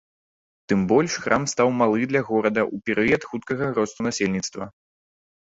[0.71, 4.63] Тым больш храм стаў малы для горада ў перыяд хуткага росту насельніцтва.